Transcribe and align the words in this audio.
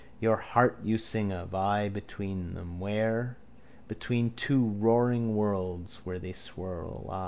Your 0.19 0.37
heart 0.37 0.79
you 0.81 0.97
sing 0.97 1.31
of. 1.31 1.53
I 1.53 1.87
between 1.87 2.55
them. 2.55 2.79
Where? 2.79 3.37
Between 3.87 4.31
two 4.31 4.67
roaring 4.69 5.35
worlds 5.35 5.97
where 6.03 6.17
they 6.17 6.33
swirl, 6.33 7.07
I. 7.11 7.19